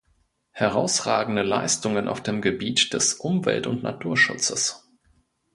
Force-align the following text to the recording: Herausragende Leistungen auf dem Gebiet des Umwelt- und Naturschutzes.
Herausragende 0.49 1.43
Leistungen 1.43 2.07
auf 2.07 2.23
dem 2.23 2.41
Gebiet 2.41 2.91
des 2.93 3.13
Umwelt- 3.13 3.67
und 3.67 3.83
Naturschutzes. 3.83 4.89